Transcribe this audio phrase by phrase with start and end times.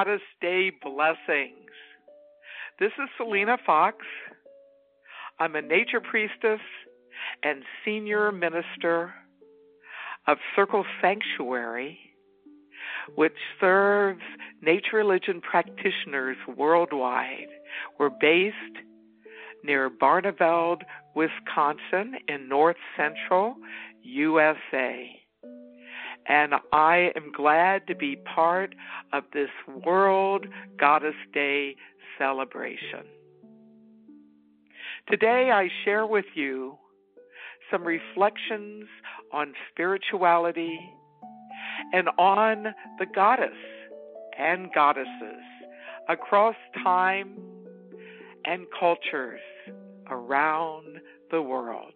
[0.00, 1.68] Goddess Day blessings.
[2.78, 3.98] This is Selena Fox.
[5.38, 6.60] I'm a nature priestess
[7.42, 9.12] and senior minister
[10.26, 11.98] of Circle Sanctuary,
[13.14, 14.22] which serves
[14.62, 17.48] nature religion practitioners worldwide.
[17.98, 18.56] We're based
[19.62, 20.80] near Barneveld,
[21.14, 23.56] Wisconsin, in north central
[24.02, 25.20] USA.
[26.28, 28.74] And I am glad to be part
[29.12, 29.48] of this
[29.84, 30.46] World
[30.78, 31.76] Goddess Day
[32.18, 33.04] celebration.
[35.08, 36.76] Today, I share with you
[37.70, 38.84] some reflections
[39.32, 40.78] on spirituality
[41.92, 42.66] and on
[42.98, 43.48] the goddess
[44.38, 45.42] and goddesses
[46.08, 47.36] across time
[48.44, 49.40] and cultures
[50.08, 50.98] around
[51.30, 51.94] the world.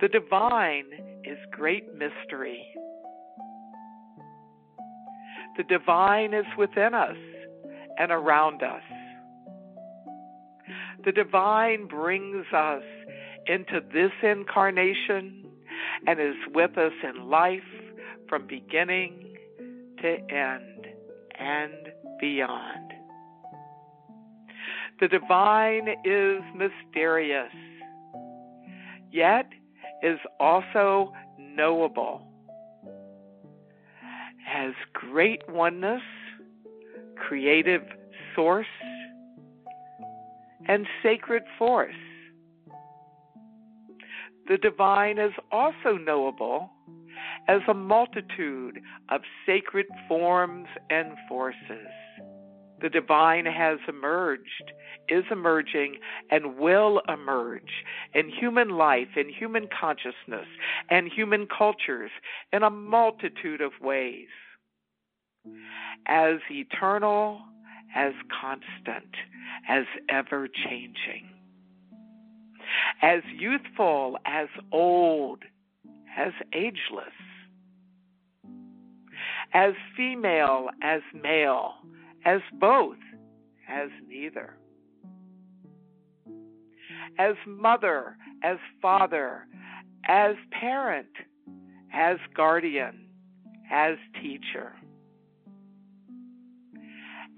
[0.00, 0.84] The divine
[1.26, 2.66] is great mystery.
[5.56, 7.16] The divine is within us
[7.98, 8.82] and around us.
[11.04, 12.82] The divine brings us
[13.46, 15.46] into this incarnation
[16.06, 17.60] and is with us in life
[18.28, 19.36] from beginning
[20.02, 20.86] to end
[21.38, 21.72] and
[22.20, 22.92] beyond.
[25.00, 27.52] The divine is mysterious,
[29.10, 29.46] yet
[30.02, 32.26] is also knowable.
[34.46, 36.02] Has great oneness,
[37.16, 37.82] creative
[38.34, 38.66] source,
[40.68, 41.94] and sacred force.
[44.48, 46.70] The divine is also knowable
[47.48, 51.88] as a multitude of sacred forms and forces.
[52.80, 54.72] The divine has emerged,
[55.08, 55.96] is emerging,
[56.30, 60.46] and will emerge in human life, in human consciousness,
[60.90, 62.10] and human cultures
[62.52, 64.28] in a multitude of ways.
[66.06, 67.40] As eternal,
[67.94, 69.14] as constant,
[69.68, 71.30] as ever changing.
[73.00, 75.44] As youthful, as old,
[76.16, 77.14] as ageless.
[79.54, 81.74] As female, as male,
[82.26, 82.98] as both,
[83.68, 84.58] as neither.
[87.18, 89.46] As mother, as father,
[90.06, 91.08] as parent,
[91.94, 93.06] as guardian,
[93.70, 94.74] as teacher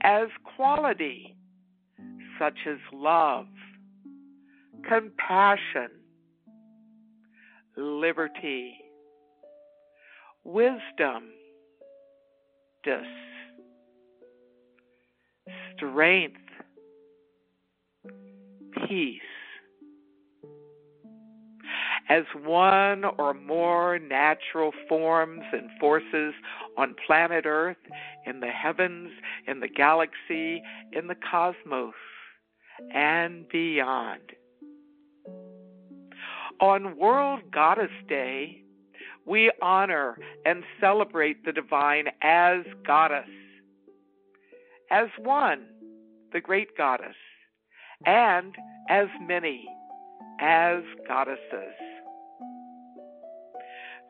[0.03, 1.37] as quality,
[2.39, 3.47] such as love,
[4.89, 5.89] compassion,
[7.77, 8.75] liberty,
[10.45, 11.31] wisdom,
[12.85, 13.07] dis,
[15.79, 16.37] strength,
[18.87, 19.21] peace,
[22.09, 26.35] as one or more natural forms and forces
[26.77, 27.77] on planet Earth,
[28.27, 29.11] in the heavens,
[29.47, 30.63] in the galaxy,
[30.93, 31.95] in the cosmos,
[32.95, 34.21] and beyond.
[36.61, 38.63] On World Goddess Day,
[39.27, 43.29] we honor and celebrate the divine as goddess,
[44.91, 45.67] as one,
[46.33, 47.17] the great goddess,
[48.07, 48.55] and
[48.89, 49.67] as many,
[50.41, 51.75] as goddesses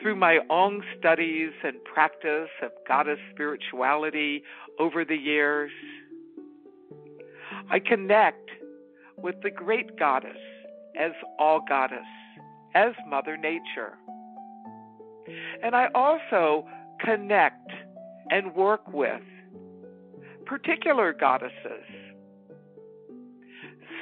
[0.00, 4.42] through my own studies and practice of goddess spirituality
[4.78, 5.72] over the years,
[7.70, 8.50] I connect
[9.16, 10.38] with the great goddess
[10.98, 12.06] as all goddess,
[12.74, 13.98] as Mother Nature.
[15.62, 16.66] And I also
[17.00, 17.70] connect
[18.30, 19.22] and work with
[20.48, 21.84] particular goddesses.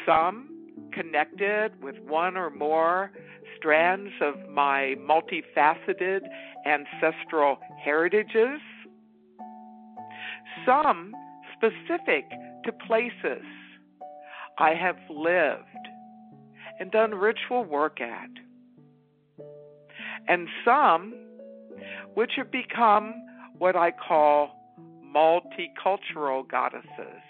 [0.06, 0.48] Some
[0.92, 3.10] connected with one or more
[3.56, 6.20] strands of my multifaceted
[6.64, 8.60] ancestral heritages,
[10.64, 11.12] some
[11.56, 12.24] specific
[12.64, 13.44] to places
[14.58, 15.64] I have lived
[16.78, 18.30] and done ritual work at,
[20.28, 21.14] and some
[22.14, 23.14] which have become
[23.58, 24.55] what I call
[25.16, 27.22] multicultural goddesses.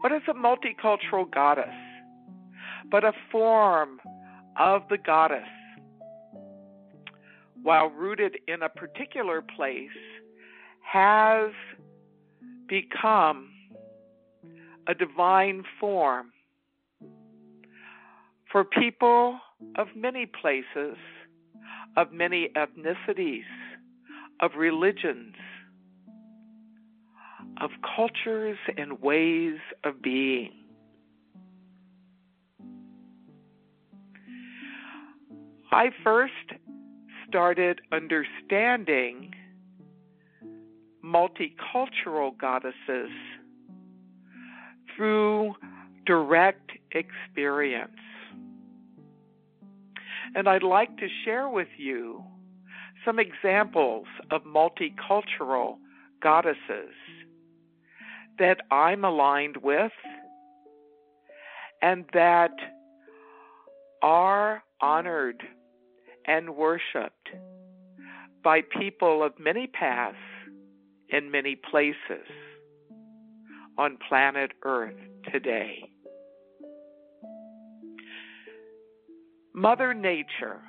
[0.00, 1.74] What is a multicultural goddess?
[2.90, 4.00] but a form
[4.58, 5.48] of the goddess.
[7.62, 9.88] While rooted in a particular place,
[10.80, 11.50] has
[12.68, 13.48] become
[14.86, 16.30] a divine form
[18.52, 19.38] for people
[19.76, 20.96] of many places,
[21.96, 23.42] of many ethnicities,
[24.40, 25.34] of religions,
[27.60, 30.52] of cultures and ways of being.
[35.72, 36.32] I first
[37.28, 39.32] started understanding
[41.04, 43.10] multicultural goddesses
[44.96, 45.54] through
[46.06, 47.90] direct experience.
[50.34, 52.22] And I'd like to share with you
[53.04, 55.76] some examples of multicultural
[56.22, 56.94] goddesses
[58.38, 59.92] that I'm aligned with
[61.82, 62.52] and that
[64.02, 65.42] are honored
[66.26, 67.28] and worshiped
[68.42, 70.16] by people of many paths
[71.08, 72.26] in many places
[73.78, 74.94] on planet Earth
[75.30, 75.90] today.
[79.54, 80.60] Mother Nature,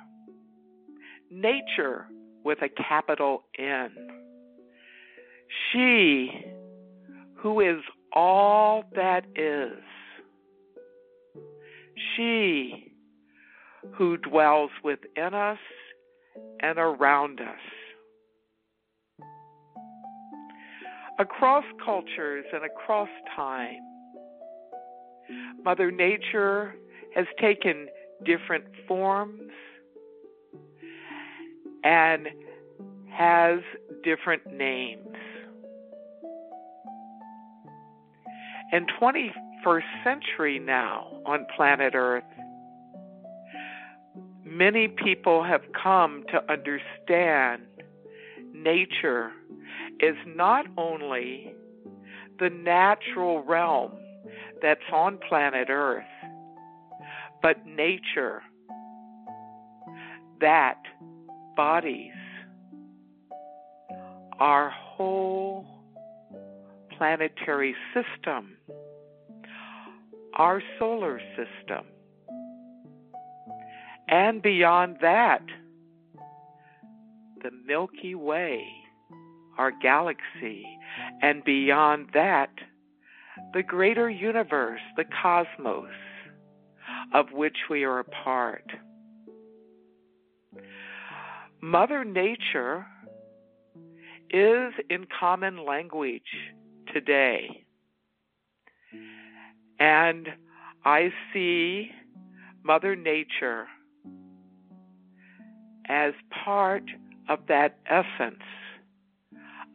[1.30, 2.06] nature
[2.46, 3.90] with a capital N.
[5.72, 6.30] She
[7.34, 7.82] who is
[8.12, 9.82] all that is.
[12.14, 12.92] She
[13.94, 15.58] who dwells within us
[16.60, 17.58] and around us.
[21.18, 23.80] Across cultures and across time,
[25.64, 26.76] Mother Nature
[27.16, 27.88] has taken
[28.24, 29.50] different forms
[31.86, 32.26] and
[33.12, 33.60] has
[34.02, 35.06] different names.
[38.72, 42.24] In 21st century now on planet Earth,
[44.44, 47.62] many people have come to understand
[48.52, 49.30] nature
[50.00, 51.54] is not only
[52.40, 53.92] the natural realm
[54.60, 56.04] that's on planet Earth,
[57.40, 58.42] but nature
[60.40, 60.82] that
[61.56, 62.12] bodies
[64.38, 65.66] our whole
[66.96, 68.56] planetary system,
[70.34, 71.86] our solar system,
[74.08, 75.42] and beyond that,
[77.42, 78.62] the Milky Way,
[79.58, 80.64] our galaxy,
[81.22, 82.50] and beyond that,
[83.54, 85.90] the greater universe, the cosmos,
[87.14, 88.64] of which we are a part.
[91.60, 92.86] Mother Nature
[94.30, 96.22] is in common language
[96.92, 97.64] today.
[99.78, 100.28] And
[100.84, 101.90] I see
[102.62, 103.66] Mother Nature
[105.88, 106.12] as
[106.44, 106.84] part
[107.28, 108.42] of that essence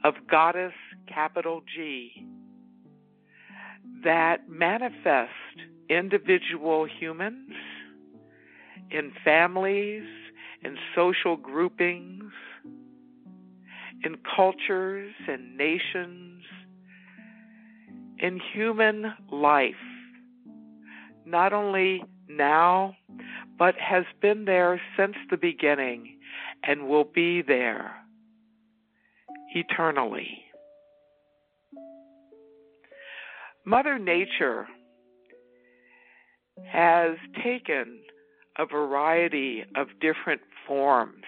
[0.03, 0.73] of Goddess,
[1.07, 2.25] capital G,
[4.03, 5.31] that manifest
[5.89, 7.51] individual humans
[8.89, 10.03] in families,
[10.63, 12.31] in social groupings,
[14.03, 16.43] in cultures and nations,
[18.19, 19.73] in human life,
[21.25, 22.95] not only now,
[23.57, 26.17] but has been there since the beginning
[26.63, 27.95] and will be there
[29.53, 30.43] eternally.
[33.65, 34.67] Mother Nature
[36.67, 37.99] has taken
[38.57, 41.25] a variety of different forms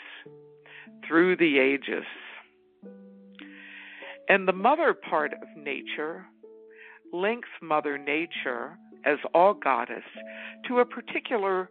[1.06, 2.06] through the ages.
[4.30, 6.26] And the mother part of nature
[7.12, 10.06] links Mother Nature, as all goddess,
[10.70, 11.70] to a particular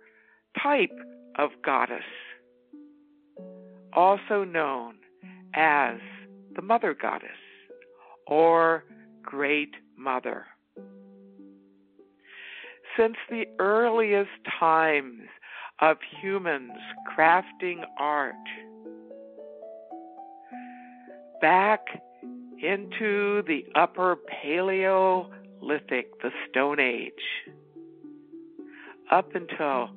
[0.63, 0.93] type
[1.39, 2.05] of goddess,
[3.95, 4.97] also known
[5.55, 5.97] as
[6.55, 7.31] the Mother Goddess
[8.27, 8.85] or
[9.23, 10.45] Great Mother.
[12.99, 14.29] Since the earliest
[14.61, 15.23] times
[15.83, 16.79] of humans
[17.13, 18.35] crafting art,
[21.41, 21.81] back
[22.63, 27.11] into the upper Paleolithic, the Stone Age,
[29.11, 29.91] up until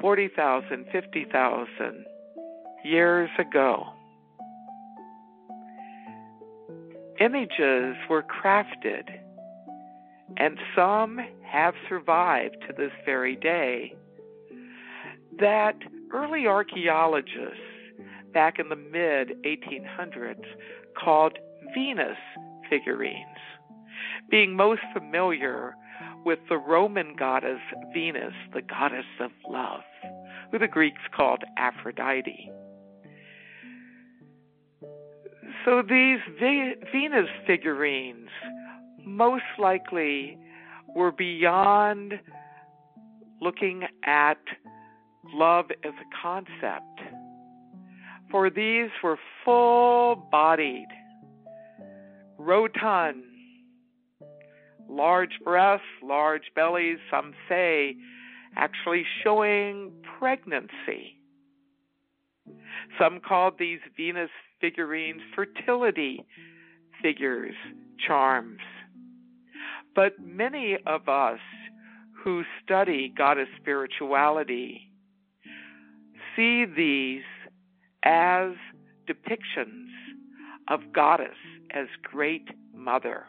[0.00, 2.04] 40,000, 50,000
[2.84, 3.86] years ago.
[7.20, 9.08] Images were crafted,
[10.36, 13.96] and some have survived to this very day,
[15.38, 15.76] that
[16.12, 17.58] early archaeologists
[18.32, 20.44] back in the mid 1800s
[20.98, 21.38] called
[21.74, 22.16] Venus
[22.68, 23.38] figurines,
[24.30, 25.74] being most familiar
[26.24, 27.60] with the Roman goddess
[27.92, 29.82] Venus, the goddess of love,
[30.50, 32.50] who the Greeks called Aphrodite.
[35.64, 38.28] So these Venus figurines
[39.04, 40.38] most likely
[40.94, 42.14] were beyond
[43.40, 44.38] looking at
[45.24, 47.00] love as a concept.
[48.30, 50.88] For these were full bodied,
[52.38, 53.22] rotund,
[54.88, 57.96] large breasts, large bellies, some say
[58.56, 61.18] actually showing pregnancy.
[62.98, 66.24] Some called these Venus figurines fertility
[67.02, 67.54] figures,
[68.06, 68.60] charms.
[69.94, 71.40] But many of us
[72.24, 74.91] who study goddess spirituality
[76.36, 77.22] see these
[78.04, 78.52] as
[79.08, 79.88] depictions
[80.68, 81.36] of goddess
[81.70, 83.26] as great mother.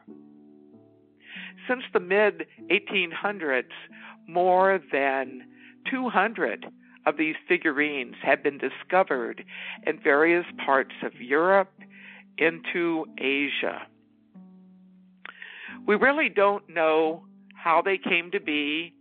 [1.67, 3.63] Since the mid 1800s,
[4.27, 5.43] more than
[5.89, 6.65] 200
[7.05, 9.43] of these figurines have been discovered
[9.85, 11.71] in various parts of Europe
[12.37, 13.87] into Asia.
[15.85, 18.93] We really don't know how they came to be,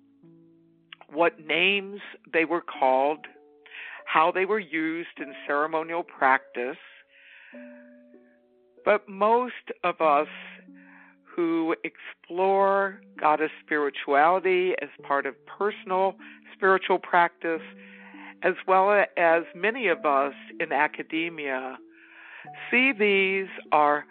[1.12, 2.00] what names
[2.32, 3.26] they were called,
[4.12, 6.76] how they were used in ceremonial practice.
[8.84, 10.28] But most of us
[11.24, 16.16] who explore goddess spirituality as part of personal
[16.54, 17.62] spiritual practice,
[18.42, 21.78] as well as many of us in academia,
[22.70, 24.04] see these are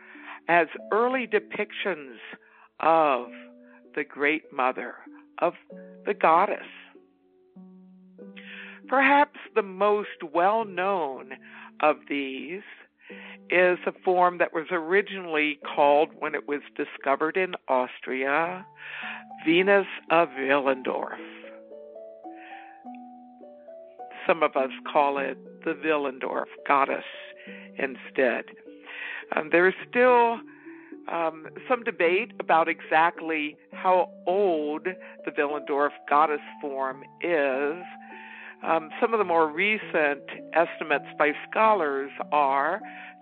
[0.47, 2.15] as early depictions
[2.79, 3.27] of
[3.93, 4.95] the Great Mother,
[5.39, 5.53] of
[6.07, 6.65] the goddess.
[8.87, 11.33] Perhaps the most well known
[11.81, 12.61] of these
[13.49, 18.65] is a form that was originally called, when it was discovered in Austria,
[19.45, 21.19] Venus of Willendorf.
[24.25, 27.03] Some of us call it the Willendorf goddess
[27.77, 28.45] instead.
[29.35, 30.39] Um, there is still
[31.11, 34.87] um, some debate about exactly how old
[35.25, 37.83] the Willendorf goddess form is.
[38.63, 42.79] Um, some of the more recent estimates by scholars are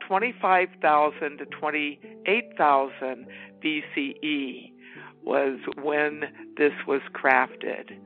[0.07, 3.25] 25,000 to 28,000
[3.63, 4.71] BCE
[5.23, 6.23] was when
[6.57, 7.97] this was crafted.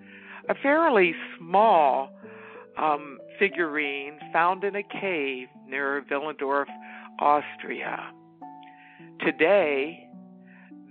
[0.49, 2.09] A fairly small
[2.77, 6.65] um, figurine found in a cave near Willendorf,
[7.19, 8.11] Austria.
[9.21, 10.07] Today,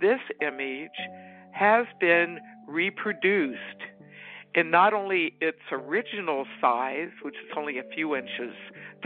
[0.01, 0.89] this image
[1.51, 3.59] has been reproduced
[4.55, 8.53] in not only its original size, which is only a few inches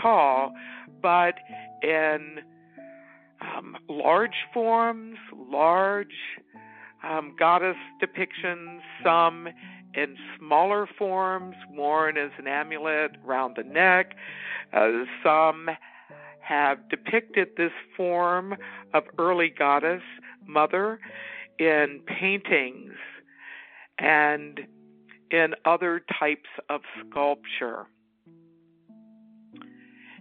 [0.02, 0.54] tall,
[1.02, 1.36] but
[1.82, 2.40] in
[3.42, 6.08] um, large forms, large
[7.04, 9.48] um, goddess depictions, some
[9.94, 14.16] in smaller forms, worn as an amulet around the neck.
[14.74, 14.90] Uh,
[15.24, 15.70] some
[16.42, 18.56] have depicted this form
[18.94, 20.02] of early goddess
[20.46, 21.00] mother
[21.60, 22.94] in paintings
[24.00, 24.62] and
[25.32, 27.88] in other types of sculpture.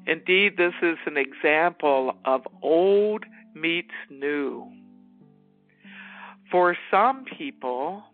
[0.07, 4.71] Indeed, this is an example of old meets new.
[6.51, 8.05] For some people,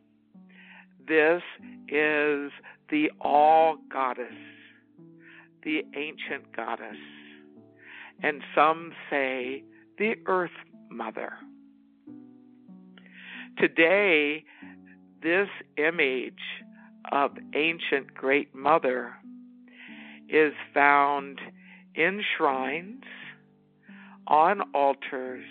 [1.07, 1.43] this
[1.89, 2.51] is
[2.89, 4.33] the all goddess,
[5.63, 6.97] the ancient goddess,
[8.23, 9.65] and some say
[9.99, 10.51] the earth
[10.91, 11.35] mother.
[13.59, 14.45] Today,
[15.23, 16.41] this image
[17.13, 19.13] of ancient great mother
[20.29, 21.39] is found
[21.95, 23.05] in shrines,
[24.27, 25.45] on altars,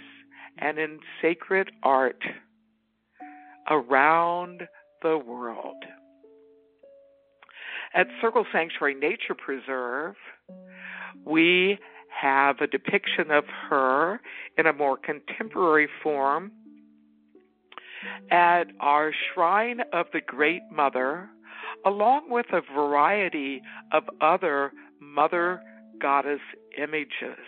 [0.57, 2.21] and in sacred art
[3.69, 4.63] around
[5.03, 5.75] the world.
[7.93, 10.15] At Circle Sanctuary Nature Preserve,
[11.23, 11.77] we
[12.09, 14.19] have a depiction of her
[14.57, 16.51] in a more contemporary form
[18.31, 21.29] at our Shrine of the Great Mother,
[21.85, 23.61] along with a variety
[23.91, 25.61] of other Mother
[25.99, 26.39] goddess
[26.77, 27.39] images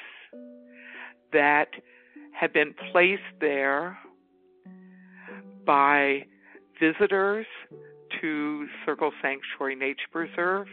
[1.32, 1.70] that
[2.40, 3.98] have been placed there
[5.66, 6.26] by
[6.80, 7.46] visitors
[8.22, 10.68] to Circle Sanctuary Nature Preserve,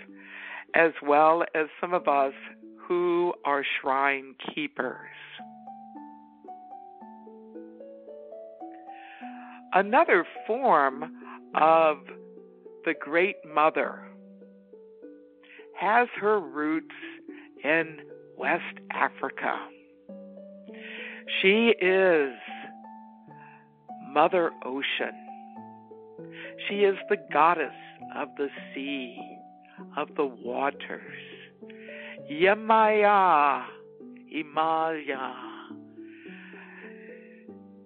[0.75, 2.33] as well as some of us
[2.77, 5.09] who are shrine keepers.
[9.73, 11.05] Another form
[11.55, 11.99] of
[12.85, 14.03] the Great Mother
[15.79, 16.95] has her roots
[17.63, 17.99] in
[18.37, 19.59] West Africa.
[21.41, 22.33] She is
[24.13, 25.15] Mother Ocean.
[26.69, 27.75] She is the goddess
[28.17, 29.19] of the sea,
[29.97, 31.03] of the waters.
[32.31, 33.65] Yemaya,
[34.35, 35.33] Imaya.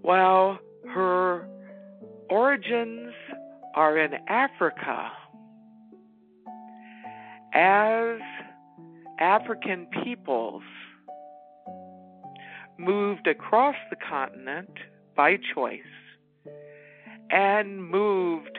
[0.02, 0.58] While
[0.92, 1.48] her
[2.28, 3.13] origins
[3.75, 5.11] are in Africa,
[7.52, 8.21] as
[9.19, 10.62] African peoples
[12.78, 14.71] moved across the continent
[15.16, 15.81] by choice
[17.31, 18.59] and moved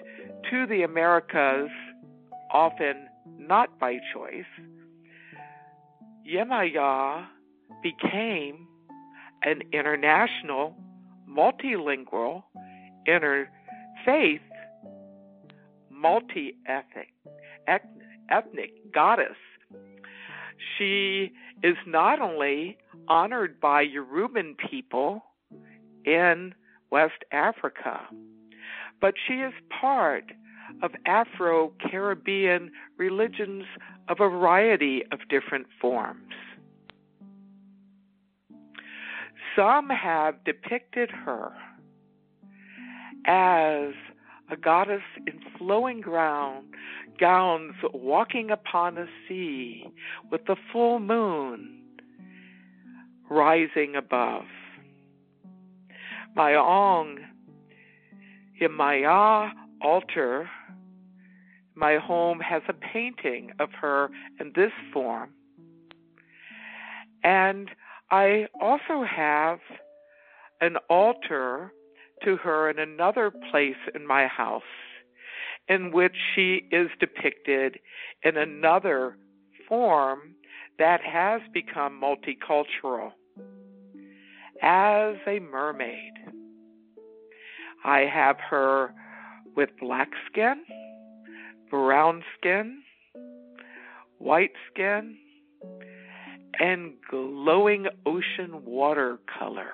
[0.49, 1.69] to the Americas,
[2.51, 3.07] often
[3.37, 4.45] not by choice,
[6.27, 7.25] Yemaya
[7.83, 8.67] became
[9.43, 10.75] an international,
[11.29, 12.43] multilingual,
[13.07, 14.39] interfaith,
[16.05, 17.11] multi ethnic
[18.29, 19.37] ethnic goddess.
[20.77, 21.31] She
[21.63, 25.23] is not only honored by Yoruban people
[26.05, 26.53] in
[26.91, 28.01] West Africa,
[29.01, 30.25] but she is part
[30.83, 33.63] of Afro Caribbean religions
[34.07, 36.33] of a variety of different forms.
[39.55, 41.51] Some have depicted her
[43.25, 43.93] as
[44.51, 46.67] a goddess in flowing ground,
[47.19, 49.85] gowns walking upon a sea
[50.31, 51.81] with the full moon
[53.29, 54.43] rising above.
[56.35, 57.19] My own
[58.61, 60.49] Yemaya altar,
[61.75, 64.09] my home has a painting of her
[64.39, 65.29] in this form.
[67.23, 67.69] And
[68.11, 69.59] I also have
[70.61, 71.71] an altar
[72.23, 74.63] to her in another place in my house
[75.67, 77.79] in which she is depicted
[78.23, 79.17] in another
[79.67, 80.35] form
[80.77, 83.11] that has become multicultural
[84.61, 86.13] as a mermaid.
[87.83, 88.93] I have her
[89.55, 90.63] with black skin,
[91.69, 92.81] brown skin,
[94.17, 95.17] white skin,
[96.59, 99.71] and glowing ocean water color.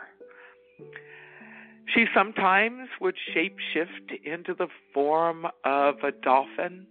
[1.93, 6.88] She sometimes would shapeshift into the form of a dolphin.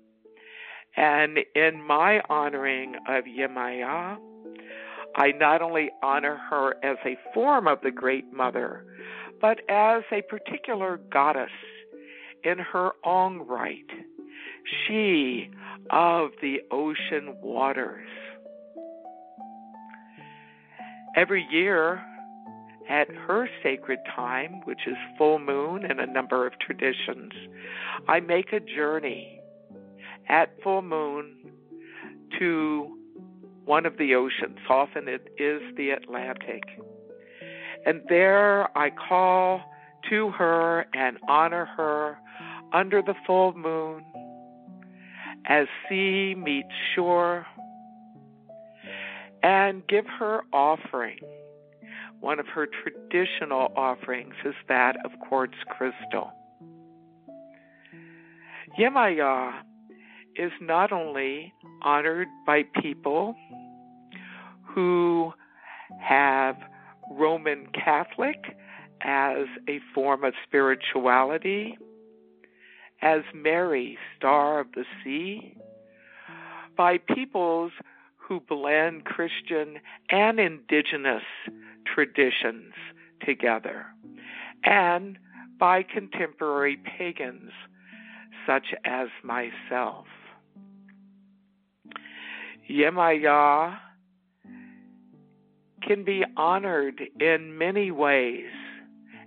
[0.96, 4.18] And in my honoring of Yemaya,
[5.16, 8.84] I not only honor her as a form of the Great Mother,
[9.40, 11.50] but as a particular goddess
[12.44, 13.86] in her own right,
[14.86, 15.50] she
[15.90, 18.08] of the ocean waters.
[21.16, 22.02] Every year,
[22.90, 27.32] at her sacred time, which is full moon in a number of traditions,
[28.08, 29.40] I make a journey
[30.28, 31.36] at full moon
[32.38, 32.96] to
[33.64, 34.58] one of the oceans.
[34.68, 36.64] Often it is the Atlantic.
[37.86, 39.62] And there I call
[40.10, 42.18] to her and honor her
[42.72, 44.04] under the full moon
[45.46, 47.46] as sea meets shore
[49.42, 51.18] and give her offering.
[52.20, 56.32] One of her traditional offerings is that of quartz crystal.
[58.78, 59.62] Yemaya
[60.36, 61.52] is not only
[61.82, 63.34] honored by people
[64.62, 65.32] who
[66.00, 66.56] have
[67.10, 68.36] Roman Catholic
[69.02, 71.76] as a form of spirituality,
[73.02, 75.56] as Mary, Star of the Sea,
[76.76, 77.72] by peoples
[78.16, 79.78] who blend Christian
[80.10, 81.22] and indigenous
[81.86, 82.72] traditions
[83.24, 83.86] together,
[84.64, 85.18] and
[85.58, 87.52] by contemporary pagans
[88.46, 90.06] such as myself.
[92.70, 93.76] Yemaya
[95.82, 98.50] can be honored in many ways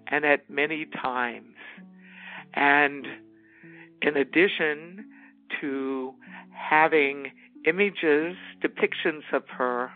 [0.08, 1.56] and at many times.
[2.54, 3.06] And
[4.02, 5.06] in addition
[5.62, 6.14] to
[6.52, 7.32] having
[7.66, 9.92] images, depictions of her,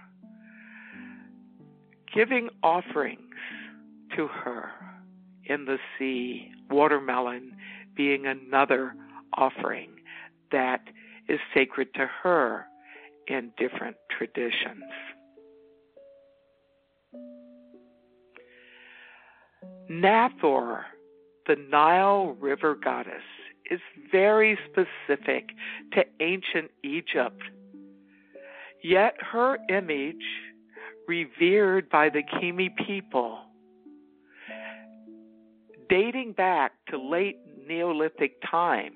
[2.14, 3.22] giving offerings
[4.16, 4.72] to her
[5.46, 7.56] in the sea, watermelon
[7.96, 8.96] being another
[9.34, 9.90] offering
[10.52, 10.82] that
[11.28, 12.66] is sacred to her
[13.28, 14.84] in different traditions.
[19.90, 20.86] Nathor,
[21.48, 23.24] the Nile River goddess,
[23.70, 23.80] is
[24.12, 25.50] very specific
[25.94, 27.42] to ancient Egypt.
[28.84, 30.24] Yet her image,
[31.08, 33.40] revered by the Kimi people,
[35.90, 38.94] dating back to late Neolithic times,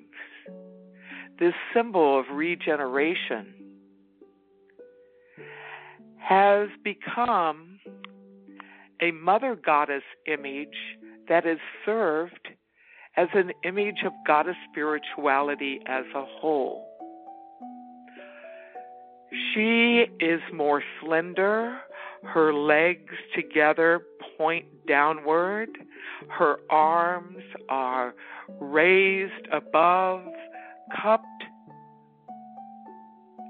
[1.38, 3.54] this symbol of regeneration
[6.18, 7.78] has become
[9.00, 10.76] a mother goddess image
[11.28, 12.48] that is served
[13.16, 16.86] as an image of goddess spirituality as a whole.
[19.54, 21.78] She is more slender,
[22.24, 24.02] her legs together
[24.36, 25.68] point downward,
[26.28, 28.14] her arms are
[28.60, 30.24] raised above,
[31.02, 31.26] cupped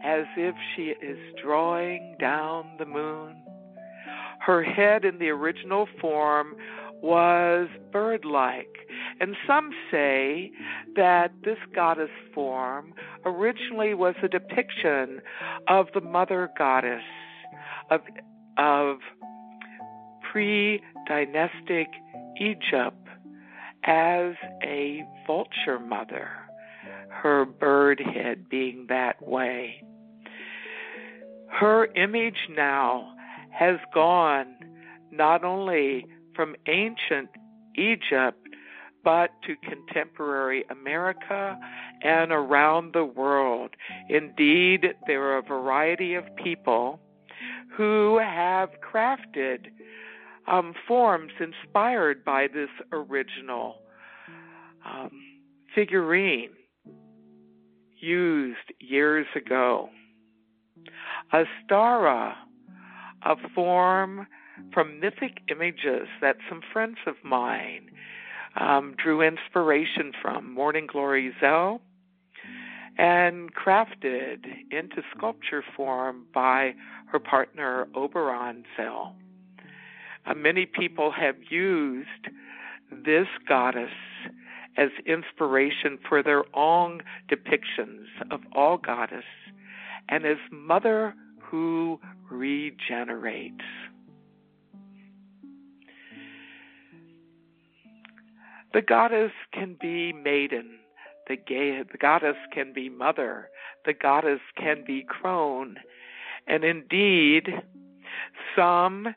[0.04, 3.36] as if she is drawing down the moon.
[4.40, 6.56] Her head in the original form
[7.02, 8.68] was bird like.
[9.20, 10.50] And some say
[10.96, 15.20] that this goddess form originally was a depiction
[15.68, 17.02] of the mother goddess
[17.90, 18.00] of,
[18.58, 18.98] of
[20.30, 21.88] pre dynastic
[22.40, 23.08] Egypt
[23.84, 26.28] as a vulture mother,
[27.08, 29.82] her bird head being that way.
[31.48, 33.14] Her image now
[33.50, 34.54] has gone
[35.10, 37.28] not only from ancient
[37.76, 38.38] Egypt
[39.04, 41.58] but to contemporary America
[42.02, 43.70] and around the world.
[44.08, 47.00] Indeed, there are a variety of people
[47.76, 49.66] who have crafted
[50.46, 53.76] um, forms inspired by this original
[54.84, 55.10] um,
[55.74, 56.50] figurine
[57.98, 59.88] used years ago.
[61.32, 62.36] Astara,
[63.24, 64.26] a form
[64.74, 67.90] from mythic images that some friends of mine
[68.60, 71.80] um, drew inspiration from Morning Glory Zell
[72.98, 76.74] and crafted into sculpture form by
[77.06, 79.16] her partner Oberon Zell.
[80.26, 82.28] Uh, many people have used
[83.04, 83.90] this goddess
[84.76, 89.24] as inspiration for their own depictions of all goddess
[90.08, 92.00] and as mother who
[92.30, 93.64] regenerates.
[98.72, 100.78] The goddess can be maiden.
[101.32, 103.48] The, the goddess can be mother.
[103.86, 105.76] The goddess can be crone.
[106.46, 107.48] And indeed,
[108.54, 109.14] some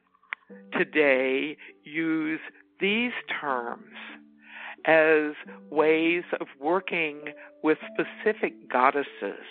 [0.71, 2.39] today use
[2.79, 3.95] these terms
[4.85, 5.33] as
[5.69, 9.45] ways of working with specific goddesses.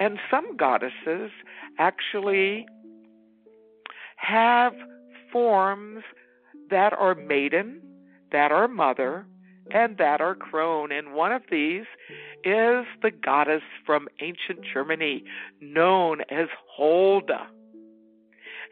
[0.00, 1.30] And some goddesses
[1.78, 2.66] actually
[4.16, 4.72] have
[5.30, 6.02] forms
[6.70, 7.82] that are maiden,
[8.30, 9.26] that are mother,
[9.72, 10.92] and that are crone.
[10.92, 11.84] And one of these
[12.44, 15.24] is the goddess from ancient Germany
[15.60, 17.46] known as Holda.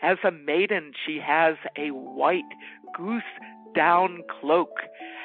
[0.03, 2.43] As a maiden, she has a white
[2.97, 3.23] goose
[3.75, 4.71] down cloak,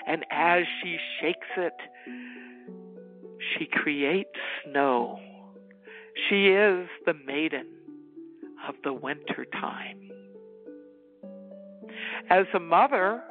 [0.05, 1.73] and as she shakes it,
[3.53, 5.19] she creates snow.
[6.29, 7.67] She is the maiden
[8.67, 10.11] of the winter time.
[12.29, 13.21] As a mother,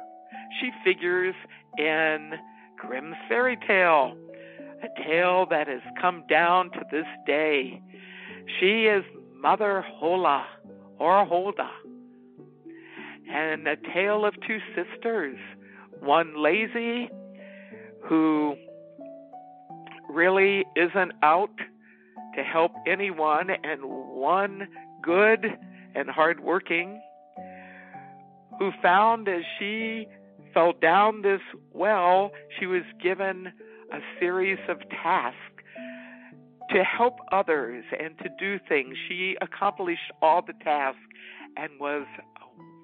[0.59, 1.35] she figures
[1.77, 2.33] in
[2.77, 4.17] Grimm's fairy tale,
[4.83, 7.81] a tale that has come down to this day.
[8.59, 9.03] She is
[9.41, 10.45] Mother Hola
[10.99, 11.69] or Holda,
[13.29, 15.37] and a tale of two sisters,
[15.99, 17.09] one lazy
[18.07, 18.55] who
[20.09, 21.49] really isn't out
[22.35, 24.67] to help anyone, and one
[25.01, 25.45] good
[25.95, 27.01] and hardworking
[28.59, 30.07] who found as she
[30.55, 31.41] fell down this
[31.73, 33.51] well, she was given
[33.91, 35.37] a series of tasks
[36.71, 38.95] to help others and to do things.
[39.07, 40.99] She accomplished all the tasks
[41.57, 42.07] and was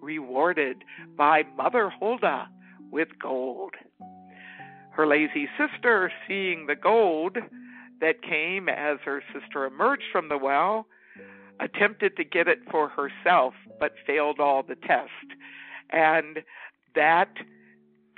[0.01, 0.83] rewarded
[1.17, 2.49] by Mother Hulda
[2.91, 3.73] with gold.
[4.91, 7.37] Her lazy sister, seeing the gold
[8.01, 10.87] that came as her sister emerged from the well,
[11.61, 15.37] attempted to get it for herself but failed all the tests.
[15.91, 16.39] And
[16.95, 17.29] that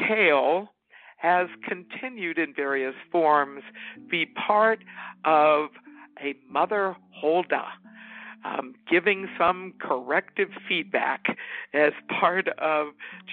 [0.08, 0.70] tale
[1.18, 3.64] has continued in various forms
[4.10, 4.80] be part
[5.24, 5.70] of
[6.22, 7.66] a mother Hulda.
[8.46, 11.28] Um, giving some corrective feedback
[11.74, 12.88] as part of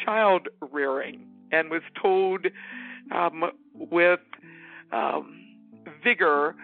[0.04, 2.46] child rearing and was told
[3.10, 4.20] um, with
[4.92, 5.40] um,
[6.04, 6.54] vigor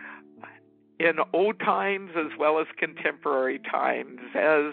[0.98, 4.72] in old times as well as contemporary times as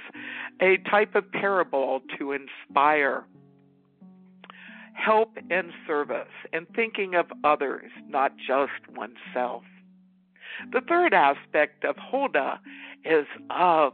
[0.62, 3.26] a type of parable to inspire
[4.94, 9.64] help and service and thinking of others, not just oneself.
[10.72, 12.60] The third aspect of Hulda
[13.04, 13.94] is of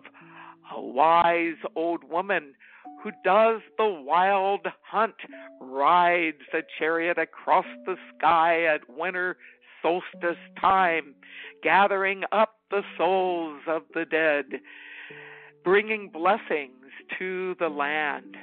[0.76, 2.54] a wise old woman
[3.02, 5.16] who does the wild hunt,
[5.62, 9.38] rides a chariot across the sky at winter
[9.82, 11.16] solstice time,
[11.64, 14.46] gathering up the souls of the dead,
[15.64, 16.74] bringing blessings
[17.18, 18.36] to the land.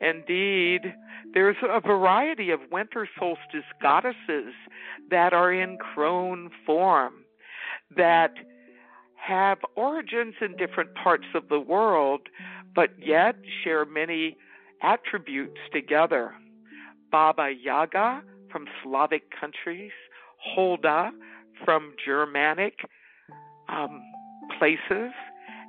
[0.00, 0.94] Indeed,
[1.32, 4.52] there's a variety of winter solstice goddesses
[5.10, 7.24] that are in crone form
[7.96, 8.34] that
[9.16, 12.22] have origins in different parts of the world,
[12.74, 14.36] but yet share many
[14.82, 16.32] attributes together.
[17.12, 19.92] Baba Yaga from Slavic countries,
[20.38, 21.10] Holda
[21.64, 22.78] from Germanic
[23.68, 24.02] um,
[24.58, 25.12] places,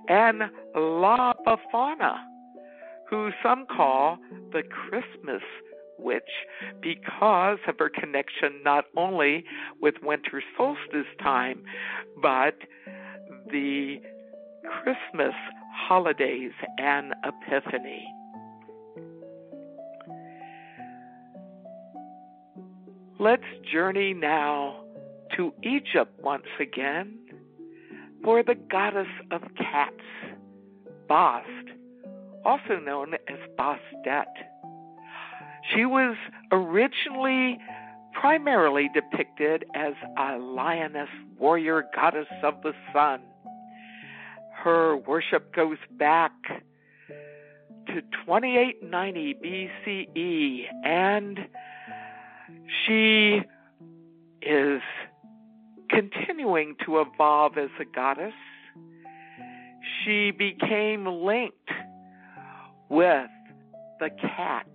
[0.07, 0.43] and
[0.75, 2.30] La Befana
[3.11, 4.17] who some call
[4.53, 5.43] the Christmas
[5.99, 6.23] witch
[6.81, 9.43] because of her connection not only
[9.81, 11.61] with winter solstice time,
[12.21, 12.55] but
[13.51, 13.97] the
[14.63, 15.33] Christmas
[15.73, 18.07] holidays and Epiphany.
[23.19, 24.85] Let's journey now
[25.35, 27.19] to Egypt once again
[28.23, 29.95] for the goddess of cats,
[31.07, 31.60] Bast,
[32.45, 34.25] also known as Bastet.
[35.73, 36.15] She was
[36.51, 37.57] originally
[38.13, 43.21] primarily depicted as a lioness warrior goddess of the sun.
[44.63, 46.31] Her worship goes back
[47.87, 51.39] to 2890 BCE, and
[52.85, 53.41] she
[54.41, 54.81] is
[55.89, 58.33] continuing to evolve as a goddess.
[60.03, 61.71] She became linked
[62.91, 63.29] with
[64.01, 64.67] the cat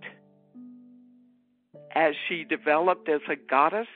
[1.95, 3.87] as she developed as a goddess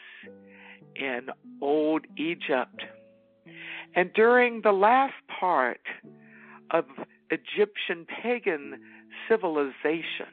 [0.95, 1.21] in
[1.59, 2.83] Old Egypt.
[3.95, 5.81] And during the last part
[6.69, 6.85] of
[7.31, 8.79] Egyptian pagan
[9.27, 10.29] civilization,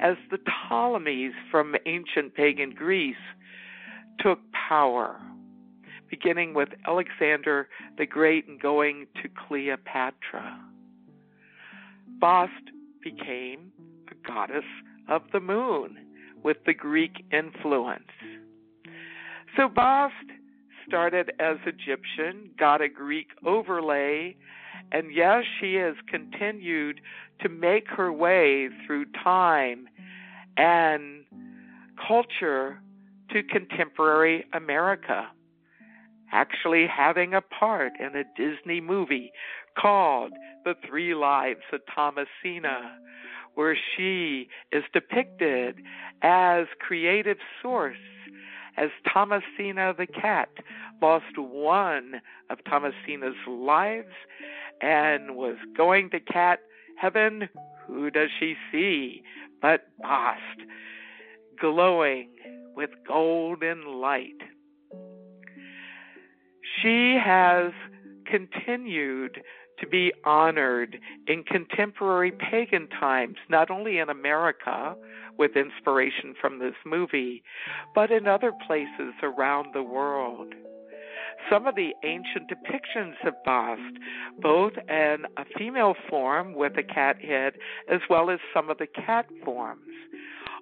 [0.00, 3.14] as the Ptolemies from ancient pagan Greece
[4.18, 5.20] took power,
[6.10, 10.58] beginning with Alexander the Great and going to Cleopatra.
[12.20, 12.52] Bast
[13.02, 13.72] became
[14.10, 14.64] a goddess
[15.08, 15.96] of the moon
[16.42, 18.02] with the Greek influence.
[19.56, 20.14] So Bast
[20.86, 24.36] started as Egyptian, got a Greek overlay,
[24.92, 27.00] and yes, she has continued
[27.40, 29.88] to make her way through time
[30.56, 31.24] and
[32.06, 32.80] culture
[33.30, 35.28] to contemporary America.
[36.32, 39.32] Actually, having a part in a Disney movie
[39.80, 40.32] called
[40.64, 42.98] The Three Lives of Thomasina,
[43.54, 45.76] where she is depicted
[46.22, 47.96] as creative source,
[48.76, 50.48] as Thomasina the cat
[51.02, 54.14] lost one of Thomasina's lives
[54.80, 56.60] and was going to cat
[56.96, 57.48] heaven.
[57.86, 59.22] Who does she see
[59.60, 60.60] but Bast,
[61.60, 62.28] glowing
[62.76, 64.40] with golden light?
[66.80, 67.72] She has
[68.24, 69.42] continued
[69.80, 74.96] to be honored in contemporary pagan times, not only in America,
[75.38, 77.42] with inspiration from this movie,
[77.94, 80.52] but in other places around the world.
[81.50, 83.96] Some of the ancient depictions of Bast,
[84.40, 87.54] both in a female form with a cat head,
[87.88, 89.80] as well as some of the cat forms,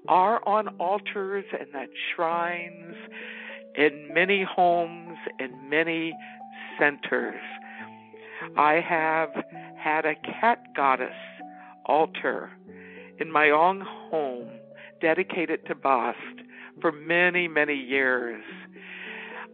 [0.09, 2.95] are on altars and at shrines
[3.75, 6.15] in many homes, in many
[6.79, 7.41] centers.
[8.57, 9.31] I have
[9.77, 11.15] had a cat goddess
[11.85, 12.51] altar
[13.19, 14.49] in my own home
[15.01, 16.19] dedicated to Bast
[16.81, 18.43] for many, many years.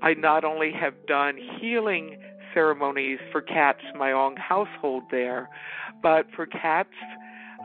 [0.02, 2.18] I not only have done healing
[2.52, 5.48] ceremonies for cats in my own household there,
[6.02, 6.90] but for cats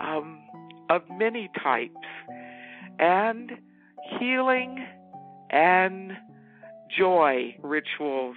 [0.02, 0.40] um,
[0.90, 1.96] of many types,
[3.00, 3.52] and
[4.20, 4.86] healing
[5.50, 6.14] and
[6.96, 8.36] joy rituals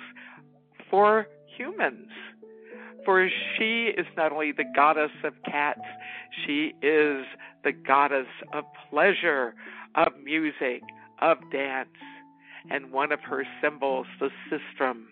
[0.90, 2.08] for humans.
[3.10, 5.80] For she is not only the goddess of cats,
[6.46, 7.26] she is
[7.64, 9.52] the goddess of pleasure,
[9.96, 10.80] of music,
[11.20, 11.88] of dance.
[12.70, 15.06] And one of her symbols, the sistrum,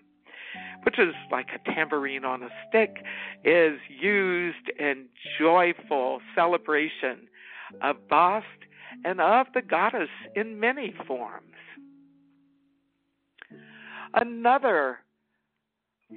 [0.85, 2.99] which is like a tambourine on a stick,
[3.45, 5.07] is used in
[5.37, 7.27] joyful celebration
[7.83, 8.47] of Bast
[9.05, 11.57] and of the goddess in many forms.
[14.15, 14.99] Another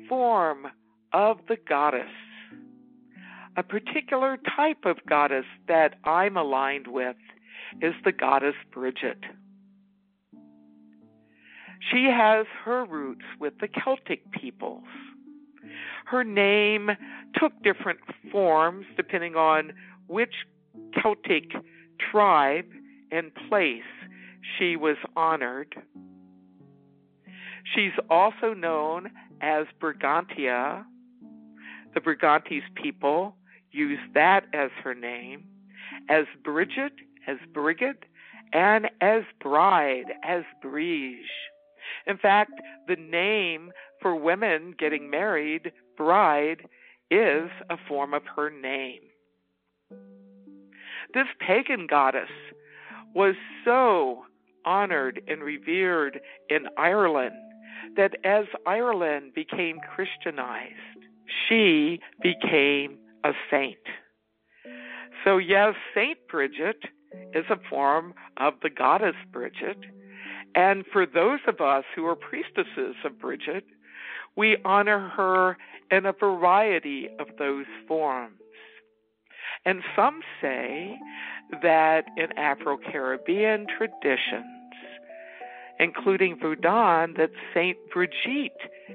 [0.08, 0.68] form
[1.14, 2.10] of the goddess.
[3.58, 7.18] A particular type of goddess that I'm aligned with
[7.82, 9.20] is the goddess Bridget.
[11.92, 14.84] She has her roots with the Celtic peoples.
[16.06, 16.92] Her name
[17.36, 18.00] took different
[18.32, 19.74] forms depending on
[20.08, 20.34] which
[21.02, 21.52] Celtic
[22.12, 22.70] tribe
[23.12, 23.84] and place
[24.58, 25.76] she was honored.
[27.76, 30.86] She's also known as Brigantia
[31.94, 33.36] the Brigantes people
[33.72, 35.44] use that as her name,
[36.10, 36.94] as Bridget,
[37.28, 38.06] as Brigid,
[38.54, 41.20] and as bride, as Brige.
[42.08, 42.54] In fact,
[42.88, 46.64] the name for women getting married, bride,
[47.10, 49.02] is a form of her name.
[51.14, 52.30] This pagan goddess
[53.14, 54.24] was so
[54.66, 57.36] honored and revered in Ireland
[57.98, 60.76] that as Ireland became Christianized,
[61.48, 63.78] she became a saint.
[65.24, 66.78] So, yes, Saint Bridget
[67.34, 69.78] is a form of the goddess Bridget.
[70.56, 73.66] And for those of us who are priestesses of Bridget,
[74.36, 75.58] we honor her
[75.92, 78.40] in a variety of those forms.
[79.66, 80.98] And some say
[81.62, 84.61] that in Afro Caribbean traditions,
[85.82, 88.52] including Voodoo, that Saint Brigitte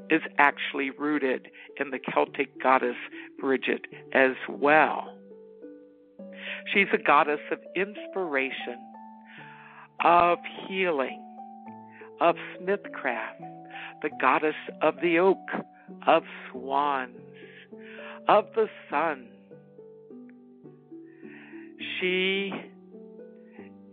[0.08, 1.48] is actually rooted
[1.80, 2.96] in the Celtic goddess
[3.40, 5.12] Bridget as well.
[6.72, 8.78] She's a goddess of inspiration,
[10.04, 11.20] of healing,
[12.20, 13.40] of smithcraft,
[14.02, 15.38] the goddess of the oak,
[16.06, 16.22] of
[16.52, 17.16] swans,
[18.28, 19.26] of the sun.
[22.00, 22.52] She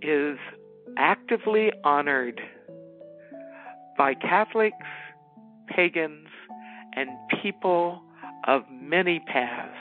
[0.03, 0.37] is
[0.97, 2.39] actively honored
[3.97, 4.77] by Catholics,
[5.67, 6.27] pagans,
[6.95, 7.09] and
[7.41, 8.01] people
[8.47, 9.73] of many paths.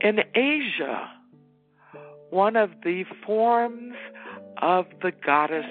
[0.00, 1.10] In Asia,
[2.30, 3.94] one of the forms
[4.62, 5.64] of the goddess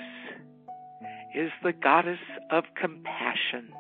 [1.36, 2.19] is the goddess
[2.51, 3.71] of compassion.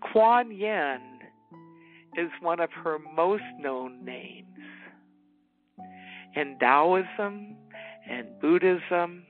[0.00, 1.00] Kuan Yin
[2.16, 4.46] is one of her most known names.
[6.34, 7.56] In Taoism
[8.08, 9.24] and Buddhism,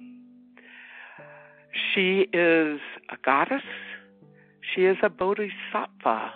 [1.92, 3.62] she is a goddess,
[4.74, 6.32] she is a bodhisattva.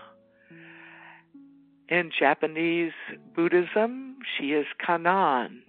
[1.89, 2.93] In Japanese
[3.35, 5.63] Buddhism, she is Kannon.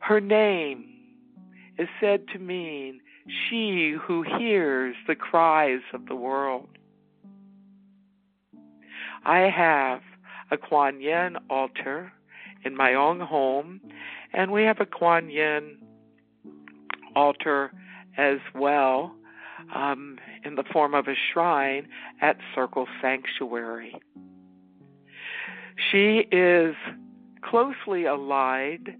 [0.00, 0.84] Her name
[1.78, 6.68] is said to mean she who hears the cries of the world.
[9.24, 10.02] I have
[10.50, 12.12] a Kuan Yin altar
[12.64, 13.80] in my own home,
[14.34, 15.78] and we have a Kuan Yin
[17.14, 17.72] altar
[18.16, 19.14] as well
[19.74, 21.88] um, in the form of a shrine
[22.20, 23.96] at Circle Sanctuary.
[25.90, 26.74] She is
[27.42, 28.96] closely allied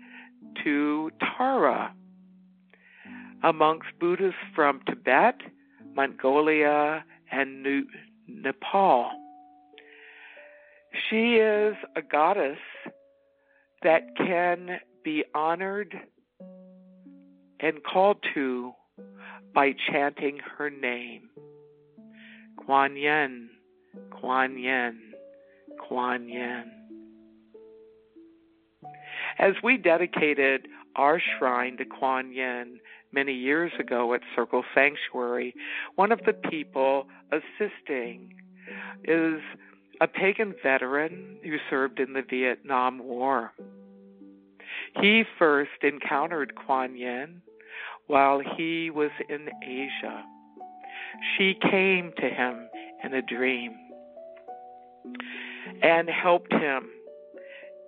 [0.63, 1.93] to Tara
[3.43, 5.41] amongst Buddhists from Tibet,
[5.95, 7.67] Mongolia, and
[8.27, 9.11] Nepal.
[11.09, 12.59] She is a goddess
[13.83, 15.95] that can be honored
[17.61, 18.73] and called to
[19.55, 21.29] by chanting her name.
[22.57, 23.51] Kuan Yin,
[24.11, 24.99] Kuan Yin,
[25.79, 26.65] Kuan Yin.
[29.39, 32.81] As we dedicated our shrine to Kuan Yin
[33.13, 35.55] many years ago at Circle Sanctuary,
[35.97, 38.35] one of the people assisting
[39.05, 39.41] is
[40.01, 43.53] a pagan veteran who served in the Vietnam War.
[45.01, 47.43] He first encountered Kuan Yin
[48.07, 50.25] while he was in Asia.
[51.37, 52.69] She came to him
[53.03, 53.75] in a dream
[55.83, 56.89] and helped him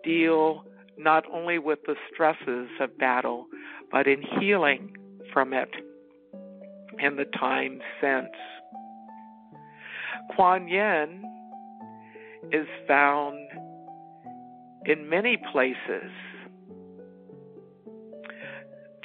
[0.04, 0.64] deal
[0.98, 3.46] not only with the stresses of battle,
[3.90, 4.96] but in healing
[5.32, 5.70] from it
[6.98, 8.28] in the time since.
[10.34, 11.22] Kuan Yin
[12.52, 13.38] is found
[14.86, 16.10] in many places.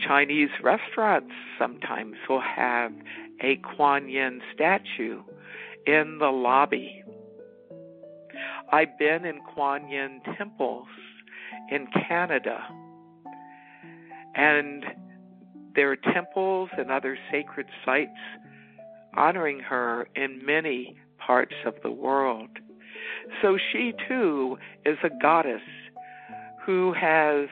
[0.06, 2.92] Chinese restaurants sometimes will have
[3.42, 5.22] a Kuan Yin statue
[5.86, 7.04] in the lobby.
[8.72, 10.88] I've been in Kuan Yin temples
[11.70, 12.60] in Canada,
[14.36, 14.86] and
[15.76, 18.12] there are temples and other sacred sites
[19.16, 22.50] honoring her in many parts of the world.
[23.42, 25.62] So she too is a goddess
[26.66, 27.48] who has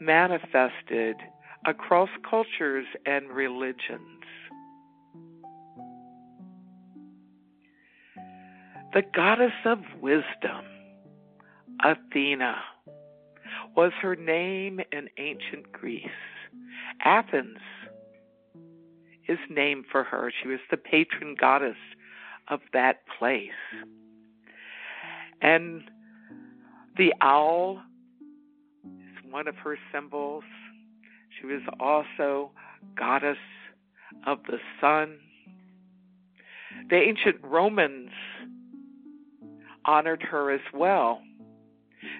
[0.00, 1.16] manifested
[1.68, 4.24] across cultures and religions.
[8.94, 10.64] The goddess of wisdom,
[11.84, 12.56] Athena,
[13.76, 16.06] was her name in ancient Greece.
[17.04, 17.58] Athens
[19.28, 20.32] is named for her.
[20.42, 21.76] She was the patron goddess
[22.48, 23.50] of that place.
[25.42, 25.82] And
[26.96, 27.82] the owl
[28.84, 30.44] is one of her symbols.
[31.40, 32.50] She was also
[32.96, 33.38] goddess
[34.26, 35.18] of the sun.
[36.90, 38.10] The ancient Romans
[39.84, 41.22] honored her as well.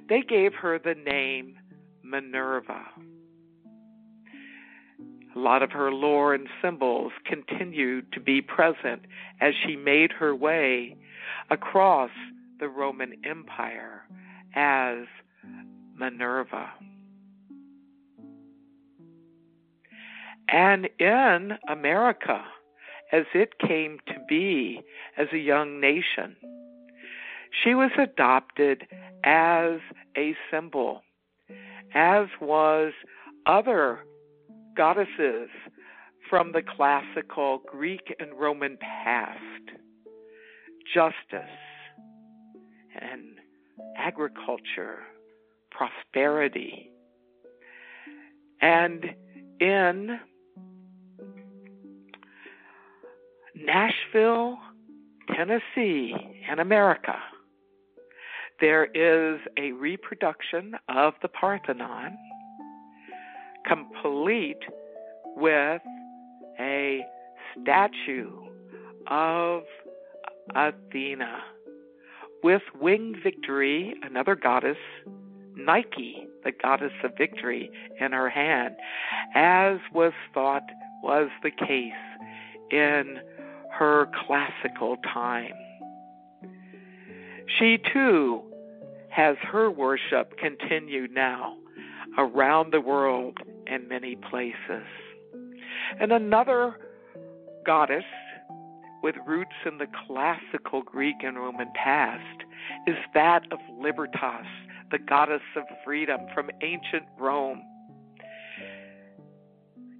[0.08, 1.56] They gave her the name
[2.02, 2.86] Minerva.
[5.34, 9.02] A lot of her lore and symbols continued to be present
[9.40, 10.96] as she made her way
[11.50, 12.10] across
[12.58, 14.02] the Roman Empire
[14.54, 15.06] as
[15.96, 16.70] Minerva.
[20.50, 22.44] And in America,
[23.12, 24.80] as it came to be
[25.16, 26.36] as a young nation,
[27.62, 28.86] she was adopted
[29.24, 29.80] as
[30.16, 31.02] a symbol,
[31.94, 32.92] as was
[33.46, 34.00] other
[34.76, 35.48] goddesses
[36.28, 39.38] from the classical Greek and Roman past
[40.94, 41.42] justice
[43.00, 43.22] and
[43.96, 44.98] agriculture,
[45.70, 46.90] prosperity.
[48.60, 49.04] And
[49.60, 50.18] in
[53.64, 54.56] Nashville,
[55.34, 56.14] Tennessee,
[56.50, 57.16] in America,
[58.60, 62.16] there is a reproduction of the Parthenon,
[63.66, 64.60] complete
[65.36, 65.82] with
[66.60, 67.04] a
[67.60, 68.30] statue
[69.08, 69.62] of
[70.54, 71.38] Athena,
[72.44, 74.78] with winged victory, another goddess,
[75.56, 78.76] Nike, the goddess of victory, in her hand,
[79.34, 80.62] as was thought
[81.02, 81.92] was the case
[82.70, 83.18] in
[83.78, 85.52] her classical time.
[87.58, 88.42] She too
[89.10, 91.56] has her worship continued now
[92.18, 94.86] around the world in many places.
[96.00, 96.76] And another
[97.64, 98.04] goddess
[99.02, 102.42] with roots in the classical Greek and Roman past
[102.88, 104.46] is that of Libertas,
[104.90, 107.62] the goddess of freedom from ancient Rome.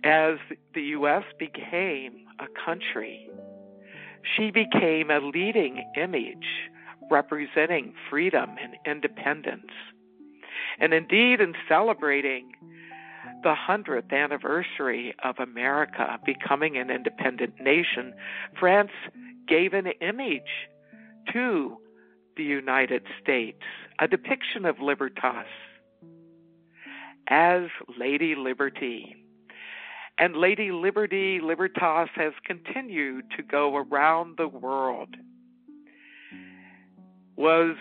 [0.02, 0.38] As
[0.74, 1.22] the U.S.
[1.38, 3.28] became a country,
[4.22, 6.46] she became a leading image
[7.10, 9.70] representing freedom and independence.
[10.78, 12.52] And indeed, in celebrating
[13.42, 18.14] the 100th anniversary of America becoming an independent nation,
[18.58, 18.90] France
[19.46, 20.68] gave an image
[21.32, 21.76] to
[22.36, 23.62] the United States,
[23.98, 25.46] a depiction of Libertas
[27.28, 27.64] as
[27.98, 29.16] Lady Liberty.
[30.18, 35.16] And Lady Liberty, Libertas, has continued to go around the world.
[37.36, 37.76] Was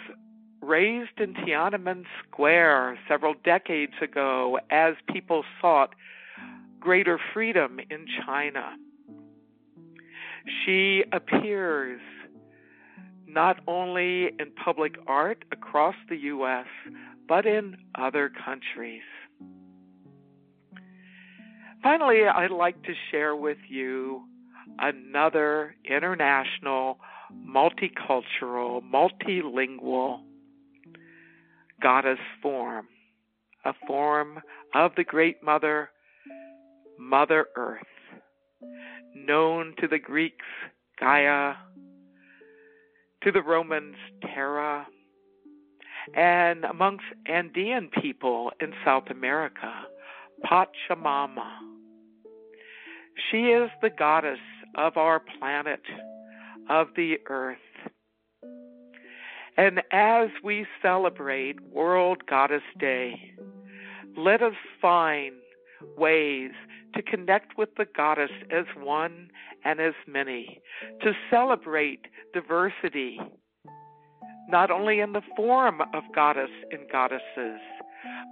[0.62, 5.96] raised in Tiananmen Square several decades ago as people sought
[6.80, 8.76] greater freedom in China.
[10.64, 12.00] She appears
[13.28, 16.68] not only in public art across the U.S.,
[17.28, 19.02] but in other countries.
[21.84, 24.24] Finally, I'd like to share with you
[24.80, 27.00] another international,
[27.48, 30.22] multicultural, multilingual
[31.82, 32.88] goddess form,
[33.66, 34.40] a form
[34.74, 35.90] of the Great Mother,
[37.00, 37.82] Mother Earth,
[39.16, 40.46] known to the Greeks,
[41.00, 41.54] Gaia,
[43.24, 44.88] to the Romans, Terra,
[46.16, 49.84] and amongst Andean people in South America,
[50.46, 51.50] Pachamama.
[53.32, 54.40] She is the goddess
[54.76, 55.82] of our planet,
[56.70, 57.58] of the earth.
[59.58, 63.34] And as we celebrate World Goddess Day,
[64.16, 65.34] let us find
[65.98, 66.52] ways
[66.96, 69.30] to connect with the goddess as one
[69.66, 70.62] and as many,
[71.02, 72.02] to celebrate
[72.34, 73.20] diversity,
[74.50, 77.60] not only in the form of goddess and goddesses,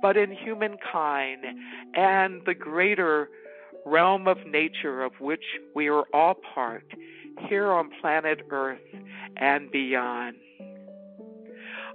[0.01, 1.43] but in humankind
[1.93, 3.29] and the greater
[3.85, 5.43] realm of nature of which
[5.75, 6.85] we are all part
[7.47, 8.79] here on planet Earth
[9.37, 10.35] and beyond.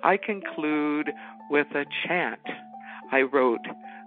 [0.03, 1.11] I conclude
[1.51, 2.41] with a chant
[3.13, 3.61] I wrote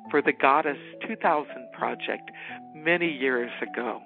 [0.10, 1.48] for the Goddess 2000
[1.78, 2.32] project
[2.76, 4.02] many years ago.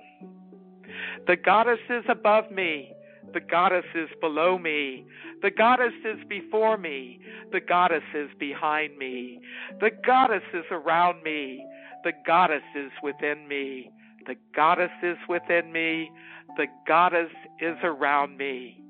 [1.28, 2.94] The goddess is above me.
[3.34, 5.06] The goddess is below me.
[5.42, 7.20] The goddess is before me.
[7.52, 9.40] The goddess is behind me.
[9.80, 11.66] The goddess is around me.
[12.04, 13.92] The goddess is within me.
[14.26, 16.12] The goddess is within me.
[16.58, 18.82] The goddess is around me.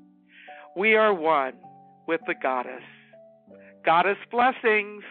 [0.76, 1.54] We are one
[2.06, 2.82] with the goddess.
[3.84, 5.02] Goddess blessings.